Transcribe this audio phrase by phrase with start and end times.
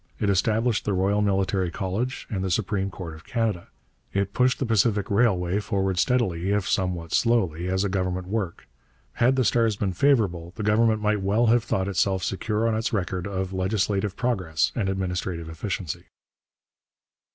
[0.19, 3.67] It established the Royal Military College and the Supreme Court of Canada.
[4.11, 8.67] It pushed the Pacific Railway forward steadily, if somewhat slowly, as a government work.
[9.13, 12.91] Had the stars been favourable, the Government might well have thought itself secure on its
[12.91, 16.05] record of legislative progress and administrative efficiency.